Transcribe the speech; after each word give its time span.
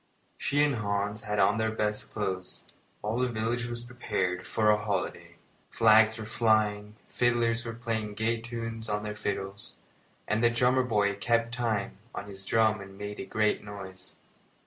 She 0.39 0.63
and 0.63 0.77
Hans 0.77 1.21
had 1.25 1.37
on 1.37 1.59
their 1.59 1.69
best 1.71 2.11
clothes, 2.11 2.61
and 2.65 2.73
all 3.03 3.19
the 3.19 3.27
village 3.27 3.67
was 3.67 3.81
prepared 3.81 4.47
for 4.47 4.71
a 4.71 4.77
holiday. 4.83 5.35
Flags 5.69 6.17
were 6.17 6.25
flying, 6.25 6.95
fiddlers 7.07 7.65
were 7.67 7.75
playing 7.75 8.15
gay 8.15 8.41
tunes 8.41 8.89
on 8.89 9.03
their 9.03 9.13
fiddles, 9.13 9.73
and 10.27 10.43
the 10.43 10.49
drummer 10.49 10.81
boy 10.83 11.15
kept 11.17 11.53
time 11.53 11.99
on 12.15 12.25
his 12.27 12.47
drum 12.47 12.81
and 12.81 12.97
made 12.97 13.19
a 13.19 13.25
great 13.27 13.63
noise. 13.63 14.15